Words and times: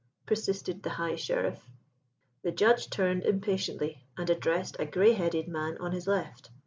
persisted 0.25 0.81
the 0.81 0.89
High 0.89 1.15
Sheriff. 1.15 1.63
The 2.41 2.51
Judge 2.51 2.89
turned 2.89 3.21
impatiently 3.23 4.03
and 4.17 4.31
addressed 4.31 4.75
a 4.79 4.85
grey 4.87 5.13
headed 5.13 5.47
man 5.47 5.77
on 5.77 5.91
his 5.91 6.07
left. 6.07 6.49